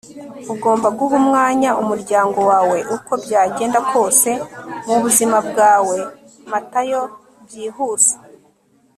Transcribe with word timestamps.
ugomba 0.53 0.87
guha 0.97 1.13
umwanya 1.21 1.69
umuryango 1.81 2.39
wawe 2.49 2.77
uko 2.95 3.11
byagenda 3.23 3.79
kose 3.91 4.29
mubuzima 4.87 5.37
bwawe- 5.47 5.97
matayo 6.51 7.01
byihuse 7.43 8.13